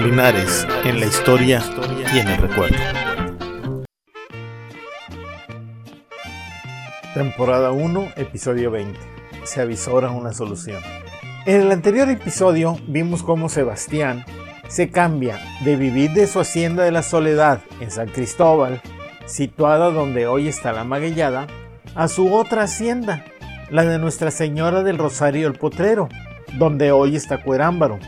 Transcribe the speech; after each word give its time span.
Linares 0.00 0.64
en 0.84 1.00
la 1.00 1.06
historia 1.06 1.60
y 2.14 2.18
en 2.20 2.28
el 2.28 2.36
recuerdo. 2.36 2.76
Temporada 7.14 7.72
1, 7.72 8.12
episodio 8.14 8.70
20. 8.70 8.96
Se 9.42 9.60
avisora 9.60 10.12
una 10.12 10.32
solución. 10.32 10.80
En 11.46 11.62
el 11.62 11.72
anterior 11.72 12.08
episodio 12.08 12.78
vimos 12.86 13.24
cómo 13.24 13.48
Sebastián 13.48 14.24
se 14.68 14.90
cambia 14.90 15.40
de 15.64 15.74
vivir 15.74 16.12
de 16.12 16.28
su 16.28 16.38
hacienda 16.38 16.84
de 16.84 16.92
la 16.92 17.02
Soledad 17.02 17.60
en 17.80 17.90
San 17.90 18.08
Cristóbal, 18.08 18.80
situada 19.26 19.90
donde 19.90 20.28
hoy 20.28 20.46
está 20.46 20.72
la 20.72 20.84
Maguellada, 20.84 21.48
a 21.96 22.06
su 22.06 22.32
otra 22.32 22.62
hacienda, 22.62 23.24
la 23.68 23.82
de 23.82 23.98
Nuestra 23.98 24.30
Señora 24.30 24.84
del 24.84 24.96
Rosario 24.96 25.48
el 25.48 25.54
Potrero, 25.54 26.08
donde 26.56 26.92
hoy 26.92 27.16
está 27.16 27.42
Cuerámbaro. 27.42 27.98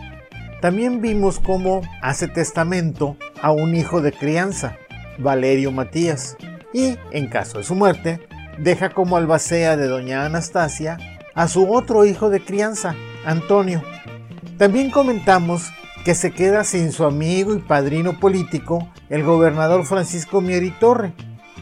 También 0.61 1.01
vimos 1.01 1.41
cómo 1.41 1.81
hace 2.03 2.29
testamento 2.29 3.17
a 3.41 3.51
un 3.51 3.75
hijo 3.75 4.03
de 4.03 4.13
crianza, 4.13 4.77
Valerio 5.19 5.73
Matías, 5.73 6.37
y, 6.75 6.99
en 7.13 7.29
caso 7.29 7.59
de 7.59 7.65
su 7.65 7.75
muerte, 7.75 8.21
deja 8.59 8.91
como 8.91 9.17
albacea 9.17 9.79
de 9.79 9.89
doña 9.89 10.27
Anastasia 10.27 10.99
a 11.35 11.49
su 11.49 11.73
otro 11.73 12.05
hijo 12.05 12.29
de 12.29 12.45
crianza, 12.45 12.95
Antonio. 13.25 13.83
También 14.59 14.91
comentamos 14.91 15.71
que 16.05 16.15
se 16.15 16.31
queda 16.31 16.63
sin 16.65 16.93
su 16.93 17.05
amigo 17.05 17.55
y 17.55 17.61
padrino 17.61 18.21
político, 18.21 18.87
el 19.09 19.25
gobernador 19.25 19.87
Francisco 19.87 20.43
Mieri 20.43 20.73
Torre, 20.73 21.15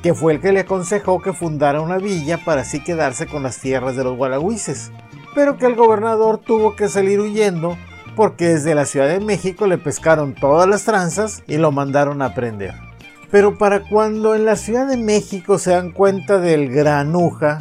que 0.02 0.12
fue 0.14 0.32
el 0.32 0.40
que 0.40 0.52
le 0.52 0.60
aconsejó 0.60 1.22
que 1.22 1.32
fundara 1.32 1.80
una 1.80 1.98
villa 1.98 2.44
para 2.44 2.62
así 2.62 2.82
quedarse 2.82 3.26
con 3.26 3.44
las 3.44 3.58
tierras 3.58 3.94
de 3.94 4.02
los 4.02 4.16
gualagüises, 4.16 4.90
pero 5.36 5.56
que 5.56 5.66
el 5.66 5.76
gobernador 5.76 6.38
tuvo 6.38 6.74
que 6.74 6.88
salir 6.88 7.20
huyendo 7.20 7.76
porque 8.18 8.48
desde 8.48 8.74
la 8.74 8.84
Ciudad 8.84 9.06
de 9.06 9.20
México 9.20 9.68
le 9.68 9.78
pescaron 9.78 10.34
todas 10.34 10.68
las 10.68 10.82
tranzas 10.82 11.44
y 11.46 11.56
lo 11.56 11.70
mandaron 11.70 12.20
a 12.20 12.34
prender. 12.34 12.74
Pero 13.30 13.56
para 13.58 13.88
cuando 13.88 14.34
en 14.34 14.44
la 14.44 14.56
Ciudad 14.56 14.88
de 14.88 14.96
México 14.96 15.56
se 15.56 15.70
dan 15.70 15.92
cuenta 15.92 16.38
del 16.38 16.68
granuja, 16.68 17.60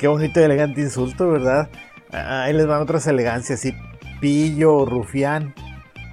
qué 0.00 0.08
bonito 0.08 0.40
y 0.40 0.42
elegante 0.42 0.80
insulto, 0.80 1.30
¿verdad? 1.30 1.68
Ahí 2.10 2.52
les 2.52 2.66
van 2.66 2.82
otras 2.82 3.06
elegancias, 3.06 3.60
así 3.60 3.76
pillo, 4.20 4.84
rufián, 4.86 5.54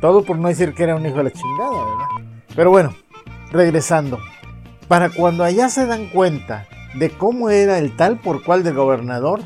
todo 0.01 0.23
por 0.23 0.37
no 0.37 0.49
decir 0.49 0.75
que 0.75 0.83
era 0.83 0.95
un 0.95 1.07
hijo 1.07 1.17
de 1.17 1.23
la 1.23 1.31
chingada, 1.31 1.71
¿verdad? 1.71 2.29
Pero 2.55 2.69
bueno, 2.69 2.95
regresando. 3.51 4.19
Para 4.87 5.09
cuando 5.09 5.43
allá 5.43 5.67
se 5.69 5.87
dan 5.87 6.09
cuenta 6.09 6.67
de 6.93 7.09
cómo 7.09 7.49
era 7.49 7.79
el 7.79 7.95
tal 7.95 8.19
por 8.19 8.43
cual 8.43 8.61
del 8.61 8.75
gobernador, 8.75 9.39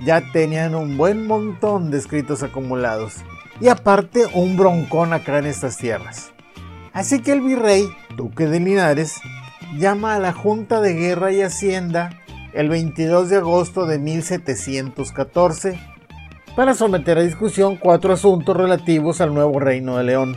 ya 0.00 0.22
tenían 0.32 0.76
un 0.76 0.96
buen 0.96 1.26
montón 1.26 1.90
de 1.90 1.98
escritos 1.98 2.44
acumulados. 2.44 3.24
Y 3.60 3.68
aparte 3.68 4.26
un 4.32 4.56
broncón 4.56 5.12
acá 5.12 5.38
en 5.38 5.46
estas 5.46 5.76
tierras. 5.76 6.32
Así 6.92 7.20
que 7.20 7.32
el 7.32 7.40
virrey, 7.40 7.88
duque 8.16 8.46
de 8.46 8.58
Linares, 8.58 9.20
llama 9.78 10.14
a 10.14 10.18
la 10.18 10.32
Junta 10.32 10.80
de 10.80 10.94
Guerra 10.94 11.32
y 11.32 11.42
Hacienda 11.42 12.10
el 12.52 12.68
22 12.68 13.28
de 13.28 13.36
agosto 13.36 13.86
de 13.86 13.98
1714 13.98 15.78
para 16.56 16.74
someter 16.74 17.18
a 17.18 17.22
discusión 17.22 17.76
cuatro 17.76 18.12
asuntos 18.12 18.56
relativos 18.56 19.20
al 19.20 19.34
nuevo 19.34 19.60
reino 19.60 19.96
de 19.98 20.04
León. 20.04 20.36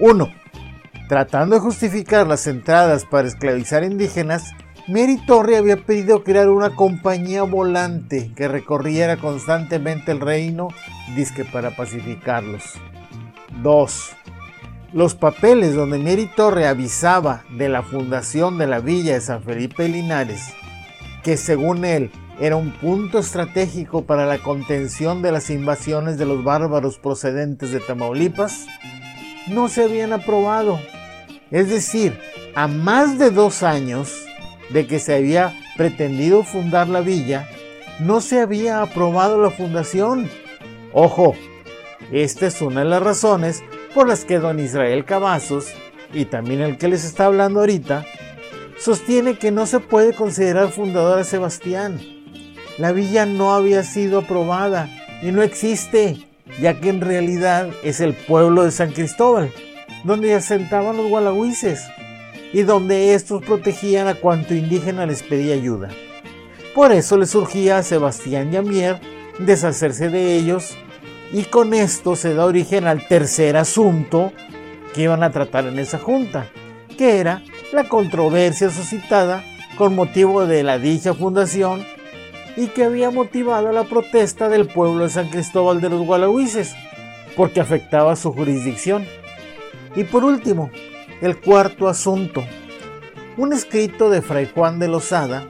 1. 0.00 0.28
Tratando 1.08 1.54
de 1.54 1.60
justificar 1.60 2.26
las 2.26 2.46
entradas 2.46 3.04
para 3.04 3.28
esclavizar 3.28 3.84
indígenas, 3.84 4.52
Mary 4.88 5.18
Torre 5.26 5.56
había 5.56 5.76
pedido 5.76 6.24
crear 6.24 6.48
una 6.48 6.70
compañía 6.70 7.42
volante 7.42 8.32
que 8.34 8.48
recorriera 8.48 9.16
constantemente 9.16 10.12
el 10.12 10.20
reino, 10.20 10.68
disque 11.14 11.44
para 11.44 11.76
pacificarlos. 11.76 12.62
2. 13.62 14.10
Los 14.92 15.14
papeles 15.14 15.74
donde 15.74 15.98
Mary 15.98 16.30
Torre 16.34 16.66
avisaba 16.66 17.44
de 17.50 17.68
la 17.68 17.82
fundación 17.82 18.58
de 18.58 18.66
la 18.66 18.80
villa 18.80 19.14
de 19.14 19.20
San 19.20 19.42
Felipe 19.42 19.88
Linares, 19.88 20.54
que 21.22 21.36
según 21.36 21.84
él 21.84 22.10
era 22.40 22.56
un 22.56 22.72
punto 22.72 23.18
estratégico 23.18 24.04
para 24.04 24.26
la 24.26 24.38
contención 24.38 25.22
de 25.22 25.32
las 25.32 25.50
invasiones 25.50 26.18
de 26.18 26.26
los 26.26 26.42
bárbaros 26.42 26.98
procedentes 26.98 27.70
de 27.70 27.80
Tamaulipas, 27.80 28.66
no 29.48 29.68
se 29.68 29.84
habían 29.84 30.12
aprobado. 30.12 30.80
Es 31.50 31.68
decir, 31.68 32.18
a 32.54 32.66
más 32.66 33.18
de 33.18 33.30
dos 33.30 33.62
años 33.62 34.24
de 34.70 34.86
que 34.86 34.98
se 34.98 35.14
había 35.14 35.54
pretendido 35.76 36.42
fundar 36.42 36.88
la 36.88 37.00
villa, 37.00 37.48
no 38.00 38.20
se 38.20 38.40
había 38.40 38.82
aprobado 38.82 39.40
la 39.40 39.50
fundación. 39.50 40.28
Ojo, 40.94 41.34
esta 42.10 42.46
es 42.46 42.62
una 42.62 42.80
de 42.80 42.86
las 42.86 43.02
razones 43.02 43.62
por 43.94 44.08
las 44.08 44.24
que 44.24 44.38
don 44.38 44.58
Israel 44.58 45.04
Cavazos, 45.04 45.66
y 46.14 46.24
también 46.24 46.62
el 46.62 46.78
que 46.78 46.88
les 46.88 47.04
está 47.04 47.26
hablando 47.26 47.60
ahorita, 47.60 48.06
sostiene 48.78 49.36
que 49.36 49.50
no 49.50 49.66
se 49.66 49.80
puede 49.80 50.14
considerar 50.14 50.70
fundador 50.70 51.18
a 51.18 51.24
Sebastián 51.24 52.00
la 52.78 52.90
villa 52.90 53.24
no 53.24 53.54
había 53.54 53.84
sido 53.84 54.18
aprobada 54.18 54.88
y 55.22 55.30
no 55.30 55.42
existe, 55.42 56.26
ya 56.60 56.80
que 56.80 56.88
en 56.88 57.00
realidad 57.00 57.70
es 57.84 58.00
el 58.00 58.14
pueblo 58.14 58.64
de 58.64 58.72
San 58.72 58.90
Cristóbal, 58.90 59.52
donde 60.02 60.34
asentaban 60.34 60.96
los 60.96 61.08
gualagüises 61.08 61.84
y 62.52 62.62
donde 62.62 63.14
estos 63.14 63.44
protegían 63.44 64.08
a 64.08 64.14
cuanto 64.14 64.54
indígena 64.54 65.06
les 65.06 65.22
pedía 65.22 65.54
ayuda. 65.54 65.90
Por 66.74 66.90
eso 66.90 67.16
le 67.16 67.26
surgía 67.26 67.78
a 67.78 67.82
Sebastián 67.84 68.50
Yamier 68.50 68.98
deshacerse 69.38 70.08
de 70.08 70.34
ellos 70.34 70.76
y 71.34 71.46
con 71.46 71.74
esto 71.74 72.14
se 72.14 72.32
da 72.32 72.44
origen 72.44 72.86
al 72.86 73.08
tercer 73.08 73.56
asunto 73.56 74.32
que 74.94 75.02
iban 75.02 75.24
a 75.24 75.32
tratar 75.32 75.66
en 75.66 75.80
esa 75.80 75.98
junta, 75.98 76.46
que 76.96 77.18
era 77.18 77.42
la 77.72 77.88
controversia 77.88 78.70
suscitada 78.70 79.42
con 79.76 79.96
motivo 79.96 80.46
de 80.46 80.62
la 80.62 80.78
dicha 80.78 81.12
fundación 81.12 81.84
y 82.56 82.68
que 82.68 82.84
había 82.84 83.10
motivado 83.10 83.72
la 83.72 83.82
protesta 83.82 84.48
del 84.48 84.68
pueblo 84.68 85.02
de 85.02 85.10
San 85.10 85.28
Cristóbal 85.28 85.80
de 85.80 85.90
los 85.90 86.06
Gualagüises, 86.06 86.76
porque 87.36 87.60
afectaba 87.60 88.14
su 88.14 88.32
jurisdicción. 88.32 89.04
Y 89.96 90.04
por 90.04 90.22
último, 90.22 90.70
el 91.20 91.40
cuarto 91.40 91.88
asunto, 91.88 92.44
un 93.36 93.52
escrito 93.52 94.08
de 94.08 94.22
Fray 94.22 94.48
Juan 94.54 94.78
de 94.78 94.86
Lozada, 94.86 95.48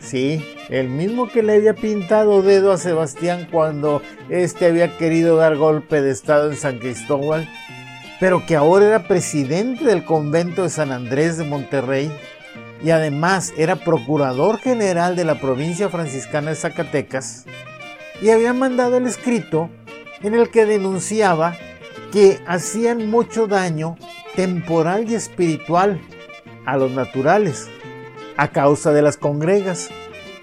sí, 0.00 0.42
el 0.68 0.88
mismo 0.88 1.28
que 1.28 1.42
le 1.42 1.54
había 1.54 1.74
pintado 1.74 2.42
dedo 2.42 2.72
a 2.72 2.78
Sebastián 2.78 3.46
cuando 3.50 4.02
éste 4.28 4.66
había 4.66 4.96
querido 4.98 5.36
dar 5.36 5.56
golpe 5.56 6.02
de 6.02 6.10
estado 6.10 6.50
en 6.50 6.56
San 6.56 6.78
Cristóbal, 6.78 7.48
pero 8.18 8.44
que 8.46 8.56
ahora 8.56 8.86
era 8.86 9.08
presidente 9.08 9.84
del 9.84 10.04
convento 10.04 10.62
de 10.62 10.70
San 10.70 10.90
Andrés 10.90 11.36
de 11.36 11.44
Monterrey, 11.44 12.10
y 12.82 12.90
además 12.90 13.54
era 13.56 13.76
procurador 13.76 14.58
general 14.58 15.16
de 15.16 15.24
la 15.24 15.40
provincia 15.40 15.88
franciscana 15.88 16.50
de 16.50 16.56
Zacatecas, 16.56 17.44
y 18.20 18.30
había 18.30 18.52
mandado 18.52 18.96
el 18.96 19.06
escrito 19.06 19.70
en 20.22 20.34
el 20.34 20.50
que 20.50 20.66
denunciaba 20.66 21.56
que 22.12 22.40
hacían 22.46 23.10
mucho 23.10 23.46
daño 23.46 23.96
temporal 24.34 25.10
y 25.10 25.14
espiritual 25.14 26.00
a 26.64 26.76
los 26.76 26.90
naturales 26.90 27.68
a 28.36 28.48
causa 28.48 28.92
de 28.92 29.02
las 29.02 29.16
congregas 29.16 29.90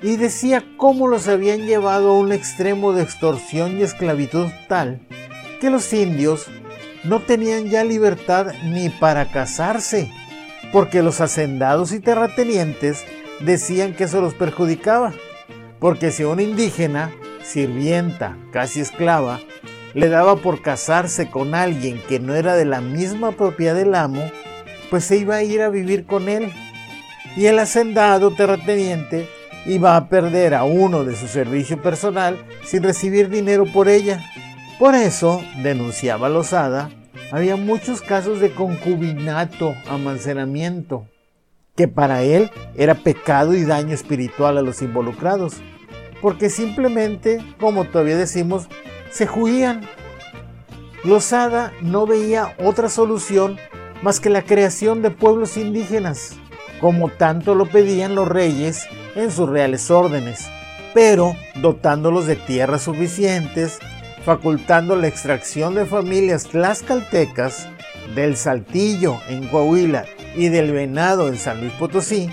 y 0.03 0.17
decía 0.17 0.63
cómo 0.77 1.07
los 1.07 1.27
habían 1.27 1.65
llevado 1.65 2.11
a 2.11 2.19
un 2.19 2.31
extremo 2.31 2.93
de 2.93 3.01
extorsión 3.01 3.79
y 3.79 3.83
esclavitud 3.83 4.47
tal 4.67 4.99
que 5.59 5.69
los 5.69 5.91
indios 5.93 6.47
no 7.03 7.21
tenían 7.21 7.69
ya 7.69 7.83
libertad 7.83 8.53
ni 8.65 8.89
para 8.89 9.31
casarse 9.31 10.11
porque 10.73 11.03
los 11.03 11.21
hacendados 11.21 11.93
y 11.93 11.99
terratenientes 11.99 13.05
decían 13.39 13.93
que 13.93 14.05
eso 14.05 14.21
los 14.21 14.33
perjudicaba, 14.33 15.13
porque 15.79 16.11
si 16.11 16.23
un 16.23 16.39
indígena, 16.39 17.11
sirvienta, 17.43 18.37
casi 18.51 18.81
esclava, 18.81 19.39
le 19.93 20.09
daba 20.09 20.35
por 20.37 20.63
casarse 20.63 21.29
con 21.29 21.53
alguien 21.53 22.01
que 22.09 22.19
no 22.19 22.33
era 22.33 22.55
de 22.55 22.65
la 22.65 22.81
misma 22.81 23.33
propiedad 23.33 23.75
del 23.75 23.93
amo, 23.93 24.31
pues 24.89 25.05
se 25.05 25.17
iba 25.17 25.35
a 25.35 25.43
ir 25.43 25.61
a 25.61 25.69
vivir 25.69 26.07
con 26.07 26.27
él. 26.27 26.51
Y 27.37 27.45
el 27.45 27.59
hacendado 27.59 28.31
terrateniente 28.31 29.29
iba 29.65 29.95
a 29.95 30.09
perder 30.09 30.53
a 30.53 30.63
uno 30.63 31.03
de 31.03 31.15
su 31.15 31.27
servicio 31.27 31.81
personal 31.81 32.37
sin 32.63 32.83
recibir 32.83 33.29
dinero 33.29 33.65
por 33.65 33.87
ella. 33.87 34.23
Por 34.79 34.95
eso, 34.95 35.41
denunciaba 35.61 36.29
Lozada, 36.29 36.89
había 37.31 37.55
muchos 37.55 38.01
casos 38.01 38.39
de 38.39 38.51
concubinato, 38.51 39.73
amancenamiento, 39.87 41.07
que 41.75 41.87
para 41.87 42.23
él 42.23 42.51
era 42.75 42.95
pecado 42.95 43.53
y 43.53 43.63
daño 43.63 43.93
espiritual 43.93 44.57
a 44.57 44.61
los 44.61 44.81
involucrados, 44.81 45.55
porque 46.21 46.49
simplemente, 46.49 47.43
como 47.59 47.85
todavía 47.85 48.17
decimos, 48.17 48.67
se 49.11 49.27
juían. 49.27 49.81
Lozada 51.03 51.73
no 51.81 52.05
veía 52.05 52.55
otra 52.59 52.89
solución 52.89 53.57
más 54.01 54.19
que 54.19 54.29
la 54.29 54.41
creación 54.41 55.01
de 55.01 55.11
pueblos 55.11 55.57
indígenas, 55.57 56.37
como 56.83 57.07
tanto 57.07 57.55
lo 57.55 57.65
pedían 57.65 58.13
los 58.13 58.27
reyes 58.27 58.89
en 59.15 59.31
sus 59.31 59.47
reales 59.47 59.89
órdenes, 59.89 60.49
pero 60.93 61.33
dotándolos 61.55 62.27
de 62.27 62.35
tierras 62.35 62.81
suficientes, 62.81 63.79
facultando 64.25 64.97
la 64.97 65.07
extracción 65.07 65.75
de 65.75 65.85
familias 65.85 66.43
tlaxcaltecas 66.43 67.69
del 68.15 68.35
Saltillo 68.35 69.17
en 69.29 69.47
Coahuila 69.47 70.03
y 70.35 70.49
del 70.49 70.73
Venado 70.73 71.29
en 71.29 71.37
San 71.37 71.61
Luis 71.61 71.71
Potosí, 71.71 72.29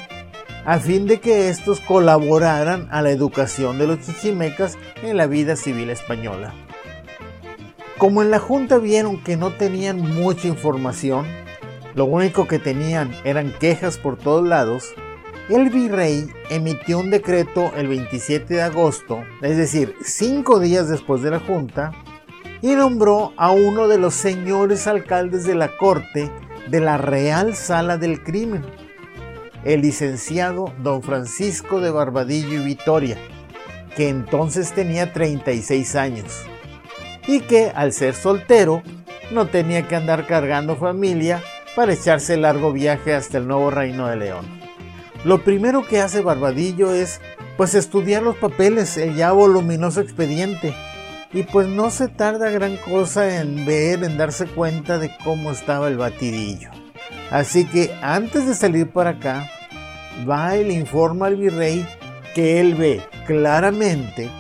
a 0.65 0.81
fin 0.81 1.07
de 1.07 1.21
que 1.21 1.49
estos 1.49 1.79
colaboraran 1.79 2.89
a 2.91 3.03
la 3.03 3.13
educación 3.13 3.79
de 3.79 3.87
los 3.87 4.01
chichimecas 4.01 4.77
en 5.05 5.17
la 5.17 5.29
vida 5.29 5.55
civil 5.55 5.91
española. 5.91 6.53
Como 7.99 8.21
en 8.21 8.33
la 8.33 8.41
Junta 8.41 8.79
vieron 8.79 9.23
que 9.23 9.37
no 9.37 9.53
tenían 9.53 10.01
mucha 10.01 10.49
información, 10.49 11.25
lo 11.95 12.05
único 12.05 12.47
que 12.47 12.59
tenían 12.59 13.13
eran 13.25 13.53
quejas 13.59 13.99
por 13.99 14.17
todos 14.17 14.47
lados, 14.47 14.95
el 15.49 15.69
virrey 15.71 16.31
emitió 16.49 17.01
un 17.01 17.11
decreto 17.11 17.73
el 17.77 17.89
27 17.89 18.55
de 18.55 18.63
agosto, 18.63 19.25
es 19.43 19.57
decir, 19.57 19.97
cinco 20.03 20.61
días 20.61 20.89
después 20.89 21.23
de 21.23 21.33
la 21.33 21.41
Junta, 21.41 21.93
y 22.63 22.69
nombró 22.73 23.33
a 23.37 23.51
uno 23.51 23.89
de 23.89 23.99
los 23.99 24.15
señores 24.15 24.87
alcaldes 24.87 25.45
de 25.45 25.55
la 25.57 25.77
corte 25.77 26.31
de 26.69 26.81
la 26.81 26.99
Real 26.99 27.57
Sala 27.57 27.97
del 27.97 28.23
Crimen, 28.23 28.65
el 29.65 29.83
licenciado 29.83 30.73
don 30.83 31.03
Francisco 31.03 31.81
de 31.81 31.91
Barbadillo 31.91 32.61
y 32.61 32.65
Vitoria, 32.65 33.19
que 33.97 34.09
entonces 34.09 34.73
tenía 34.73 35.13
36 35.13 35.97
años, 35.97 36.45
y 37.27 37.41
que 37.41 37.73
al 37.75 37.93
ser 37.93 38.15
soltero 38.15 38.83
no 39.33 39.49
tenía 39.49 39.89
que 39.89 39.97
andar 39.97 40.27
cargando 40.27 40.77
familia 40.77 41.43
para 41.77 41.93
echarse 41.93 42.35
el 42.35 42.43
largo 42.43 42.73
viaje 42.73 43.15
hasta 43.15 43.39
el 43.39 43.49
nuevo 43.49 43.71
reino 43.71 44.09
de 44.09 44.17
León. 44.17 44.47
Lo 45.25 45.45
primero 45.45 45.87
que 45.87 46.01
hace 46.01 46.23
Barbadillo 46.23 46.93
es 46.93 47.21
pues 47.57 47.75
estudiar 47.75 48.23
los 48.23 48.37
papeles, 48.37 48.97
el 48.97 49.15
ya 49.15 49.33
voluminoso 49.33 50.01
expediente, 50.01 50.75
y 51.33 51.43
pues 51.43 51.69
no 51.69 51.91
se 51.91 52.09
tarda 52.09 52.51
gran 52.51 52.77
cosa 52.77 53.41
en 53.41 53.67
ver, 53.67 54.03
en 54.03 54.17
darse 54.17 54.47
cuenta 54.47 54.99
de 54.99 55.11
cómo 55.23 55.51
estaba 55.51 55.89
el 55.89 55.99
batidillo. 55.99 56.71
Así 57.31 57.67
que 57.67 57.95
antes 58.03 58.47
de 58.47 58.55
salir 58.55 58.91
para 58.91 59.11
acá, 59.11 59.49
va 60.29 60.57
y 60.57 60.65
le 60.65 60.75
informa 60.75 61.27
al 61.27 61.37
virrey 61.37 61.87
que 62.35 62.61
él 62.61 62.75
ve 62.75 63.03
claramente 63.27 64.31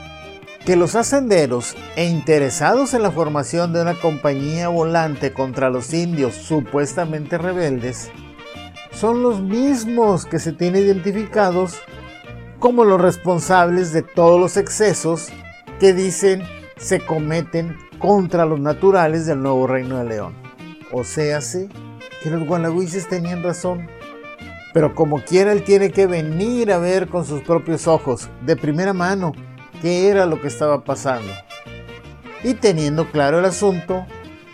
que 0.65 0.77
los 0.77 0.95
ascenderos 0.95 1.75
e 1.97 2.05
interesados 2.07 2.95
en 2.95 3.03
la 3.03 3.11
formación 3.11 3.73
de 3.73 3.83
una 3.83 3.95
compañía 3.95 4.69
volante 4.69 5.33
contra 5.33 5.71
los 5.71 5.93
indios 5.95 6.35
supuestamente 6.35 7.39
rebeldes 7.39 8.11
son 8.93 9.23
los 9.23 9.41
mismos 9.41 10.27
que 10.27 10.39
se 10.39 10.53
tienen 10.53 10.85
identificados 10.85 11.79
como 12.59 12.85
los 12.85 13.01
responsables 13.01 13.93
de 13.93 14.03
todos 14.03 14.39
los 14.39 14.57
excesos 14.57 15.29
que 15.79 15.95
dicen 15.95 16.43
se 16.77 17.01
cometen 17.01 17.77
contra 17.99 18.45
los 18.45 18.61
naturales 18.61 19.27
del 19.27 19.43
nuevo 19.43 19.67
reino 19.67 19.99
de 19.99 20.05
León. 20.05 20.35
O 20.93 21.05
sea, 21.05 21.41
que 22.23 22.31
los 22.31 22.47
gualagüises 22.47 23.09
tenían 23.09 23.43
razón. 23.43 23.89
Pero 24.73 24.95
como 24.95 25.23
quiera, 25.23 25.53
él 25.53 25.65
tiene 25.65 25.91
que 25.91 26.07
venir 26.07 26.73
a 26.73 26.79
ver 26.79 27.09
con 27.09 27.25
sus 27.25 27.43
propios 27.43 27.89
ojos, 27.89 28.29
de 28.45 28.57
primera 28.57 28.93
mano, 28.93 29.33
qué 29.81 30.09
era 30.09 30.27
lo 30.27 30.41
que 30.41 30.49
estaba 30.49 30.85
pasando. 30.85 31.33
Y 32.43 32.55
teniendo 32.55 33.11
claro 33.11 33.39
el 33.39 33.45
asunto, 33.45 34.07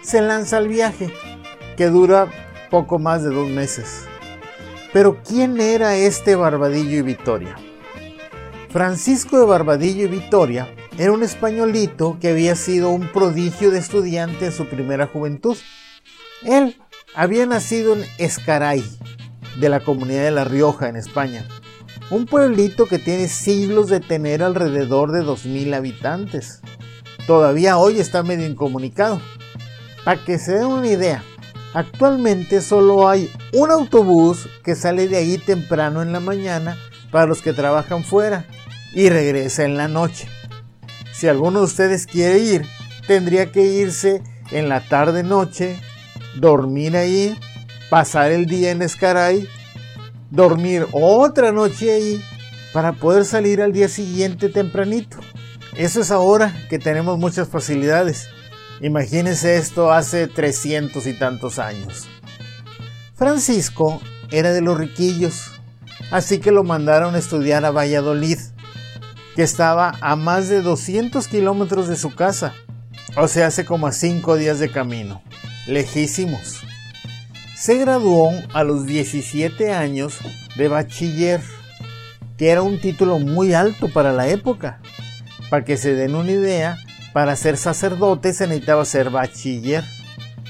se 0.03 0.21
lanza 0.21 0.57
al 0.59 0.69
viaje, 0.69 1.13
que 1.77 1.87
dura 1.87 2.29
poco 2.71 2.99
más 2.99 3.23
de 3.23 3.31
dos 3.31 3.49
meses. 3.49 4.05
Pero 4.93 5.19
¿quién 5.23 5.61
era 5.61 5.97
este 5.97 6.37
Barbadillo 6.37 6.99
y 6.99 7.03
Vitoria? 7.03 7.57
Francisco 8.71 9.39
de 9.39 9.47
Barbadillo 9.47 10.05
y 10.05 10.09
Vitoria 10.09 10.69
era 10.99 11.13
un 11.13 11.23
españolito 11.23 12.19
que 12.21 12.31
había 12.31 12.57
sido 12.57 12.91
un 12.91 13.09
prodigio 13.13 13.71
de 13.71 13.79
estudiante 13.79 14.47
en 14.47 14.53
su 14.53 14.67
primera 14.67 15.07
juventud. 15.07 15.57
Él 16.43 16.81
había 17.15 17.47
nacido 17.47 17.95
en 17.95 18.05
Escaray, 18.19 18.85
de 19.59 19.69
la 19.69 19.81
comunidad 19.81 20.25
de 20.25 20.31
La 20.31 20.45
Rioja, 20.45 20.89
en 20.89 20.97
España. 20.97 21.47
Un 22.09 22.27
pueblito 22.27 22.87
que 22.87 23.01
tiene 23.01 23.27
siglos 23.27 23.89
de 23.89 23.99
tener 23.99 24.41
alrededor 24.41 25.11
de 25.11 25.25
2.000 25.25 25.75
habitantes. 25.75 26.61
Todavía 27.27 27.79
hoy 27.79 27.99
está 27.99 28.23
medio 28.23 28.47
incomunicado. 28.47 29.21
Para 30.05 30.25
que 30.25 30.39
se 30.39 30.53
den 30.53 30.67
una 30.67 30.87
idea, 30.87 31.25
actualmente 31.75 32.61
solo 32.61 33.09
hay 33.09 33.29
un 33.53 33.73
autobús 33.73 34.49
que 34.63 34.77
sale 34.77 35.09
de 35.09 35.17
ahí 35.17 35.37
temprano 35.39 36.01
en 36.01 36.13
la 36.13 36.21
mañana 36.21 36.79
para 37.11 37.27
los 37.27 37.43
que 37.43 37.53
trabajan 37.53 38.05
fuera 38.05 38.47
y 38.95 39.09
regresa 39.09 39.65
en 39.65 39.77
la 39.77 39.89
noche. 39.89 40.29
Si 41.13 41.27
alguno 41.27 41.59
de 41.59 41.65
ustedes 41.65 42.07
quiere 42.07 42.39
ir, 42.39 42.67
tendría 43.09 43.51
que 43.51 43.63
irse 43.63 44.23
en 44.53 44.69
la 44.69 44.81
tarde 44.81 45.25
noche, 45.25 45.81
dormir 46.37 46.97
ahí, 46.97 47.37
pasar 47.91 48.31
el 48.31 48.47
día 48.47 48.71
en 48.71 48.83
Escaray, 48.83 49.49
dormir 50.31 50.87
otra 50.93 51.53
noche 51.53 51.93
ahí 51.93 52.25
para 52.73 52.93
poder 52.93 53.25
salir 53.25 53.63
al 53.63 53.73
día 53.73 53.89
siguiente 53.89 54.49
tempranito. 54.49 55.19
Eso 55.77 56.01
es 56.01 56.11
ahora 56.11 56.55
que 56.69 56.79
tenemos 56.79 57.19
muchas 57.19 57.49
facilidades. 57.49 58.29
Imagínense 58.81 59.57
esto 59.57 59.93
hace 59.93 60.27
300 60.27 61.07
y 61.07 61.15
tantos 61.15 61.59
años. 61.59 62.07
Francisco 63.15 64.01
era 64.31 64.53
de 64.53 64.61
los 64.61 64.77
riquillos, 64.77 65.53
así 66.11 66.39
que 66.39 66.51
lo 66.51 66.65
mandaron 66.65 67.15
a 67.15 67.19
estudiar 67.19 67.65
a 67.65 67.71
Valladolid 67.71 68.39
que 69.35 69.43
estaba 69.43 69.95
a 70.01 70.17
más 70.17 70.49
de 70.49 70.63
200 70.63 71.29
kilómetros 71.29 71.89
de 71.89 71.97
su 71.97 72.15
casa, 72.15 72.55
o 73.17 73.29
sea, 73.29 73.49
hace 73.49 73.65
como 73.65 73.87
a 73.87 73.93
5 73.93 74.37
días 74.37 74.59
de 74.59 74.71
camino, 74.71 75.23
lejísimos. 75.67 76.63
Se 77.57 77.79
graduó 77.79 78.33
a 78.53 78.65
los 78.65 78.85
17 78.85 79.73
años 79.73 80.19
de 80.57 80.69
bachiller, 80.69 81.41
que 82.37 82.51
era 82.51 82.61
un 82.61 82.79
título 82.79 83.19
muy 83.19 83.55
alto 83.55 83.89
para 83.89 84.13
la 84.13 84.29
época. 84.29 84.81
Para 85.49 85.65
que 85.65 85.79
se 85.79 85.95
den 85.95 86.15
una 86.15 86.33
idea, 86.33 86.77
para 87.15 87.35
ser 87.35 87.57
sacerdote 87.57 88.35
se 88.35 88.47
necesitaba 88.47 88.85
ser 88.85 89.09
bachiller. 89.09 89.83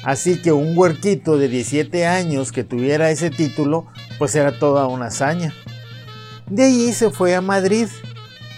Así 0.02 0.42
que 0.42 0.50
un 0.50 0.76
huerquito 0.76 1.38
de 1.38 1.46
17 1.46 2.06
años 2.06 2.50
que 2.50 2.64
tuviera 2.64 3.12
ese 3.12 3.30
título, 3.30 3.86
pues 4.18 4.34
era 4.34 4.58
toda 4.58 4.88
una 4.88 5.06
hazaña. 5.06 5.54
De 6.50 6.64
allí 6.64 6.92
se 6.92 7.10
fue 7.10 7.36
a 7.36 7.40
Madrid 7.40 7.86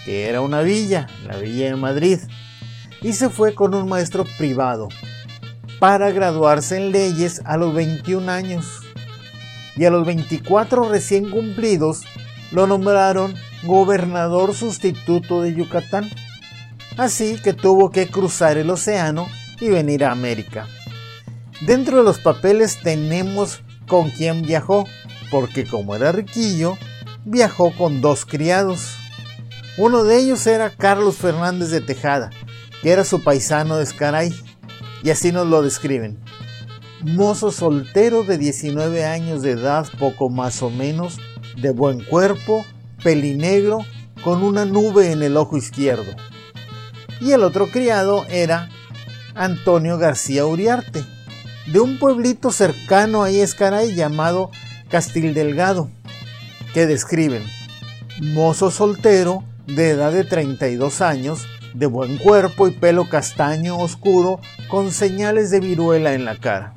que 0.05 0.27
era 0.27 0.41
una 0.41 0.61
villa, 0.61 1.07
la 1.27 1.37
villa 1.37 1.67
de 1.67 1.75
Madrid, 1.75 2.17
y 3.03 3.13
se 3.13 3.29
fue 3.29 3.53
con 3.53 3.75
un 3.75 3.87
maestro 3.87 4.25
privado 4.39 4.89
para 5.79 6.11
graduarse 6.11 6.77
en 6.77 6.91
leyes 6.91 7.41
a 7.45 7.57
los 7.57 7.73
21 7.73 8.29
años. 8.29 8.65
Y 9.75 9.85
a 9.85 9.89
los 9.89 10.05
24 10.05 10.89
recién 10.89 11.29
cumplidos 11.29 12.03
lo 12.51 12.67
nombraron 12.67 13.33
gobernador 13.63 14.53
sustituto 14.53 15.41
de 15.41 15.53
Yucatán. 15.55 16.09
Así 16.97 17.39
que 17.41 17.53
tuvo 17.53 17.91
que 17.91 18.07
cruzar 18.07 18.57
el 18.57 18.69
océano 18.69 19.27
y 19.61 19.69
venir 19.69 20.03
a 20.03 20.11
América. 20.11 20.67
Dentro 21.61 21.97
de 21.97 22.03
los 22.03 22.19
papeles 22.19 22.79
tenemos 22.81 23.61
con 23.87 24.09
quién 24.11 24.41
viajó, 24.41 24.85
porque 25.31 25.65
como 25.65 25.95
era 25.95 26.11
riquillo, 26.11 26.77
viajó 27.25 27.71
con 27.75 28.01
dos 28.01 28.25
criados. 28.25 28.95
Uno 29.77 30.03
de 30.03 30.17
ellos 30.17 30.45
era 30.47 30.71
Carlos 30.71 31.17
Fernández 31.17 31.69
de 31.69 31.81
Tejada, 31.81 32.31
que 32.81 32.91
era 32.91 33.03
su 33.05 33.23
paisano 33.23 33.77
de 33.77 33.83
Escaray, 33.83 34.33
y 35.03 35.09
así 35.09 35.31
nos 35.31 35.47
lo 35.47 35.61
describen. 35.61 36.17
Mozo 37.01 37.51
soltero 37.51 38.23
de 38.23 38.37
19 38.37 39.05
años 39.05 39.41
de 39.41 39.51
edad, 39.51 39.87
poco 39.99 40.29
más 40.29 40.61
o 40.61 40.69
menos, 40.69 41.17
de 41.57 41.71
buen 41.71 42.03
cuerpo, 42.03 42.65
pelinegro, 43.03 43.85
con 44.23 44.43
una 44.43 44.65
nube 44.65 45.11
en 45.11 45.23
el 45.23 45.37
ojo 45.37 45.57
izquierdo. 45.57 46.11
Y 47.21 47.31
el 47.31 47.43
otro 47.43 47.69
criado 47.69 48.25
era 48.29 48.69
Antonio 49.35 49.97
García 49.97 50.45
Uriarte, 50.45 51.03
de 51.67 51.79
un 51.79 51.99
pueblito 51.99 52.51
cercano 52.51 53.23
a 53.23 53.29
Escaray 53.29 53.95
llamado 53.95 54.51
Castil 54.89 55.33
Delgado, 55.33 55.89
que 56.73 56.85
describen 56.85 57.43
mozo 58.21 58.71
soltero, 58.71 59.43
de 59.65 59.91
edad 59.91 60.11
de 60.11 60.23
32 60.23 61.01
años, 61.01 61.47
de 61.79 61.85
buen 61.85 62.17
cuerpo 62.17 62.67
y 62.67 62.71
pelo 62.71 63.07
castaño 63.07 63.77
oscuro 63.77 64.41
con 64.67 64.91
señales 64.91 65.49
de 65.49 65.61
viruela 65.61 66.13
en 66.13 66.25
la 66.25 66.35
cara. 66.37 66.75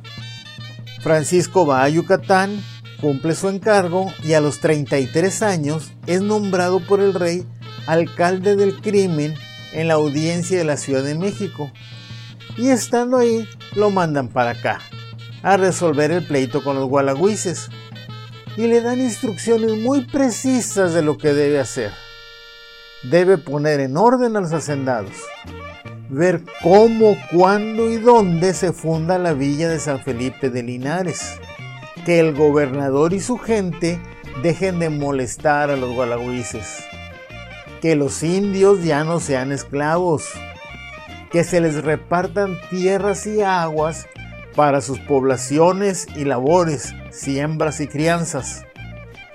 Francisco 1.02 1.66
va 1.66 1.82
a 1.82 1.88
Yucatán, 1.88 2.62
cumple 3.00 3.34
su 3.34 3.48
encargo 3.48 4.12
y 4.22 4.34
a 4.34 4.40
los 4.40 4.60
33 4.60 5.42
años 5.42 5.90
es 6.06 6.22
nombrado 6.22 6.78
por 6.78 7.00
el 7.00 7.14
rey 7.14 7.44
alcalde 7.88 8.54
del 8.54 8.80
crimen 8.80 9.34
en 9.72 9.88
la 9.88 9.94
audiencia 9.94 10.56
de 10.56 10.64
la 10.64 10.76
Ciudad 10.76 11.02
de 11.02 11.16
México. 11.16 11.72
Y 12.56 12.68
estando 12.68 13.16
ahí, 13.16 13.48
lo 13.74 13.90
mandan 13.90 14.28
para 14.28 14.50
acá, 14.50 14.78
a 15.42 15.56
resolver 15.56 16.12
el 16.12 16.24
pleito 16.24 16.62
con 16.62 16.76
los 16.76 16.88
gualagüises. 16.88 17.70
Y 18.56 18.68
le 18.68 18.82
dan 18.82 19.00
instrucciones 19.00 19.78
muy 19.78 20.02
precisas 20.04 20.92
de 20.92 21.02
lo 21.02 21.18
que 21.18 21.32
debe 21.32 21.58
hacer 21.58 21.90
debe 23.04 23.38
poner 23.38 23.80
en 23.80 23.96
orden 23.96 24.36
a 24.36 24.40
los 24.40 24.52
hacendados, 24.52 25.12
ver 26.08 26.42
cómo, 26.62 27.16
cuándo 27.32 27.90
y 27.90 27.96
dónde 27.96 28.54
se 28.54 28.72
funda 28.72 29.18
la 29.18 29.32
villa 29.32 29.68
de 29.68 29.80
San 29.80 30.00
Felipe 30.00 30.50
de 30.50 30.62
Linares. 30.62 31.38
Que 32.04 32.18
el 32.18 32.34
gobernador 32.34 33.12
y 33.12 33.20
su 33.20 33.38
gente 33.38 34.00
dejen 34.42 34.80
de 34.80 34.90
molestar 34.90 35.70
a 35.70 35.76
los 35.76 35.94
gualagüises. 35.94 36.84
Que 37.80 37.94
los 37.96 38.22
indios 38.22 38.82
ya 38.84 39.04
no 39.04 39.20
sean 39.20 39.52
esclavos. 39.52 40.28
Que 41.30 41.44
se 41.44 41.60
les 41.60 41.82
repartan 41.82 42.58
tierras 42.70 43.26
y 43.26 43.40
aguas 43.40 44.06
para 44.54 44.80
sus 44.80 44.98
poblaciones 44.98 46.06
y 46.14 46.24
labores, 46.24 46.94
siembras 47.10 47.80
y 47.80 47.86
crianzas. 47.86 48.64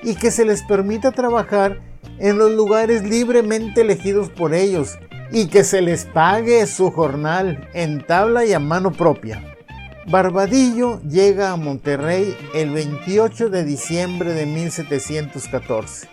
Y 0.04 0.16
que 0.16 0.30
se 0.30 0.46
les 0.46 0.62
permita 0.64 1.12
trabajar 1.12 1.82
en 2.20 2.38
los 2.38 2.52
lugares 2.52 3.04
libremente 3.04 3.82
elegidos 3.82 4.30
por 4.30 4.54
ellos 4.54 4.98
y 5.32 5.48
que 5.48 5.64
se 5.64 5.82
les 5.82 6.06
pague 6.06 6.66
su 6.68 6.92
jornal 6.92 7.70
en 7.74 8.06
tabla 8.06 8.46
y 8.46 8.54
a 8.54 8.60
mano 8.60 8.92
propia. 8.92 9.44
Barbadillo 10.08 11.02
llega 11.02 11.52
a 11.52 11.58
Monterrey 11.58 12.36
el 12.56 12.72
28 12.72 13.50
de 13.50 13.66
diciembre 13.66 14.34
de 14.34 14.46
1714 14.46 16.08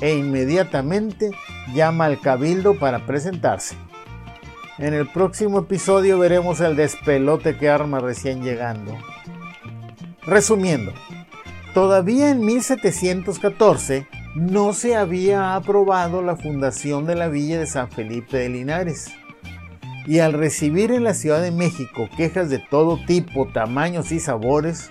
e 0.00 0.14
inmediatamente 0.14 1.30
llama 1.74 2.06
al 2.06 2.20
cabildo 2.20 2.78
para 2.78 3.06
presentarse. 3.06 3.76
En 4.78 4.94
el 4.94 5.06
próximo 5.06 5.60
episodio 5.60 6.18
veremos 6.18 6.60
el 6.60 6.74
despelote 6.74 7.58
que 7.58 7.68
arma 7.68 8.00
recién 8.00 8.42
llegando. 8.42 8.96
Resumiendo, 10.24 10.92
todavía 11.74 12.30
en 12.30 12.44
1714 12.44 14.06
no 14.34 14.72
se 14.72 14.96
había 14.96 15.54
aprobado 15.54 16.22
la 16.22 16.36
fundación 16.36 17.04
de 17.06 17.14
la 17.14 17.28
villa 17.28 17.58
de 17.58 17.66
San 17.66 17.90
Felipe 17.90 18.38
de 18.38 18.48
Linares. 18.48 19.12
Y 20.06 20.20
al 20.20 20.32
recibir 20.32 20.90
en 20.90 21.04
la 21.04 21.14
Ciudad 21.14 21.42
de 21.42 21.50
México 21.50 22.08
quejas 22.16 22.48
de 22.48 22.58
todo 22.58 22.98
tipo, 23.04 23.46
tamaños 23.52 24.10
y 24.10 24.20
sabores, 24.20 24.90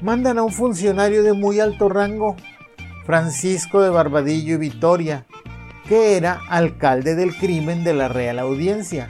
mandan 0.00 0.38
a 0.38 0.42
un 0.42 0.52
funcionario 0.52 1.22
de 1.22 1.32
muy 1.32 1.58
alto 1.60 1.88
rango, 1.88 2.36
Francisco 3.04 3.82
de 3.82 3.90
Barbadillo 3.90 4.54
y 4.54 4.58
Vitoria, 4.58 5.26
que 5.88 6.16
era 6.16 6.40
alcalde 6.48 7.14
del 7.14 7.36
crimen 7.36 7.84
de 7.84 7.94
la 7.94 8.08
Real 8.08 8.38
Audiencia, 8.38 9.08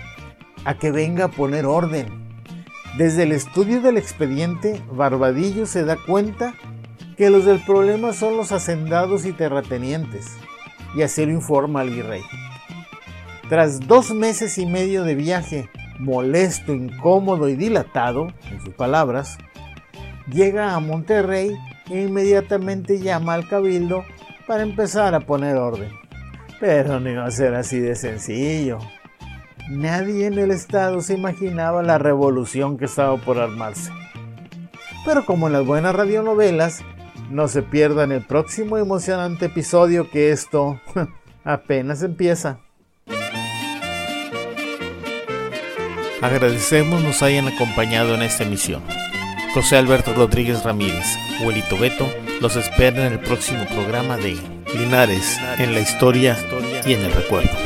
a 0.65 0.79
que 0.79 0.91
venga 0.91 1.27
a 1.27 1.31
poner 1.31 1.67
orden. 1.67 2.07
Desde 2.97 3.25
el 3.25 3.33
estudio 3.33 3.83
del 3.83 3.99
expediente, 3.99 4.83
Barbadillo 4.91 5.67
se 5.67 5.85
da 5.85 5.97
cuenta 5.97 6.55
que 7.17 7.31
los 7.31 7.45
del 7.45 7.61
problema 7.61 8.13
son 8.13 8.37
los 8.37 8.53
hacendados 8.53 9.25
y 9.25 9.33
terratenientes, 9.33 10.37
y 10.95 11.03
así 11.03 11.25
lo 11.25 11.33
informa 11.33 11.81
al 11.81 11.91
virrey. 11.91 12.23
Tras 13.49 13.81
dos 13.81 14.13
meses 14.13 14.59
y 14.59 14.67
medio 14.67 15.05
de 15.05 15.15
viaje, 15.15 15.71
molesto, 15.99 16.75
incómodo 16.75 17.49
y 17.49 17.57
dilatado, 17.57 18.29
en 18.51 18.61
sus 18.61 18.75
palabras, 18.75 19.39
llega 20.31 20.75
a 20.75 20.81
Monterrey 20.81 21.57
e 21.91 22.03
inmediatamente 22.03 22.99
llama 22.99 23.35
al 23.35 23.49
cabildo 23.49 24.05
para 24.47 24.63
empezar 24.63 25.15
a 25.15 25.21
poner 25.21 25.57
orden. 25.57 25.91
Pero 26.61 27.01
no 27.01 27.11
iba 27.11 27.25
a 27.25 27.31
ser 27.31 27.55
así 27.55 27.79
de 27.79 27.95
sencillo. 27.95 28.79
Nadie 29.71 30.27
en 30.27 30.39
el 30.39 30.51
estado 30.51 31.01
se 31.01 31.15
imaginaba 31.15 31.83
la 31.83 31.99
revolución 31.99 32.79
que 32.79 32.85
estaba 32.87 33.17
por 33.17 33.39
armarse. 33.39 33.91
Pero 35.05 35.25
como 35.25 35.47
en 35.47 35.53
las 35.53 35.65
buenas 35.65 35.95
radionovelas, 35.95 36.83
no 37.31 37.49
se 37.49 37.63
pierdan 37.63 38.13
el 38.13 38.25
próximo 38.25 38.79
emocionante 38.79 39.47
episodio 39.47 40.11
que 40.11 40.31
esto 40.31 40.81
apenas 41.45 42.03
empieza. 42.03 42.59
Agradecemos 46.23 47.03
nos 47.03 47.23
hayan 47.23 47.47
acompañado 47.47 48.15
en 48.15 48.23
esta 48.23 48.45
emisión. 48.45 48.83
José 49.55 49.77
Alberto 49.77 50.13
Rodríguez 50.15 50.65
Ramírez, 50.65 51.07
Huelito 51.43 51.79
Beto, 51.79 52.07
los 52.41 52.57
espera 52.57 53.07
en 53.07 53.13
el 53.15 53.21
próximo 53.21 53.65
programa 53.67 54.17
de 54.17 54.37
Linares 54.75 55.39
en 55.59 55.75
la 55.75 55.81
historia 55.81 56.37
y 56.85 56.95
en 56.95 57.03
el 57.03 57.13
recuerdo. 57.13 57.66